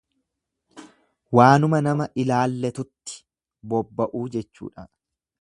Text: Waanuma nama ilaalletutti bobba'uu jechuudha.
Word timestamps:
Waanuma 1.39 1.81
nama 1.89 2.07
ilaalletutti 2.23 3.19
bobba'uu 3.75 4.25
jechuudha. 4.39 4.89